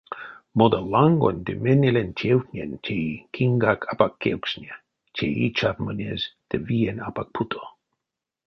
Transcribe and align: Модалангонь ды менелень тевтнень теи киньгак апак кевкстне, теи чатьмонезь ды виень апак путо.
Модалангонь 0.59 1.41
ды 1.47 1.53
менелень 1.65 2.15
тевтнень 2.21 2.79
теи 2.85 3.11
киньгак 3.33 3.81
апак 3.91 4.13
кевкстне, 4.23 4.73
теи 5.15 5.45
чатьмонезь 5.57 6.31
ды 6.49 6.55
виень 6.67 7.03
апак 7.07 7.27
путо. 7.35 7.61